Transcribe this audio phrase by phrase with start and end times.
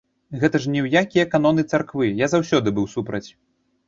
[0.43, 3.23] Гэта ж ні ў якія каноны царквы, я заўсёды быў супраць.